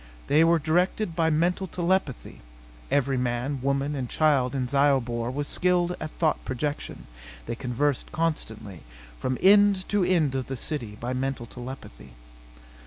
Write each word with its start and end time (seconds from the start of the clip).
They 0.25 0.43
were 0.43 0.57
directed 0.57 1.15
by 1.15 1.29
mental 1.29 1.67
telepathy 1.67 2.41
(Every 2.89 3.17
man, 3.17 3.59
woman 3.61 3.93
and 3.93 4.09
child 4.09 4.55
in 4.55 4.67
Zyobor 4.67 5.29
was 5.29 5.47
skilled 5.47 5.95
at 5.99 6.09
thought 6.17 6.43
projection. 6.43 7.05
They 7.45 7.53
conversed 7.53 8.11
constantly, 8.11 8.81
from 9.19 9.37
end 9.43 9.87
to 9.89 10.03
end 10.03 10.33
of 10.33 10.47
the 10.47 10.55
city, 10.55 10.97
by 10.99 11.13
mental 11.13 11.45
telepathy.) 11.45 12.13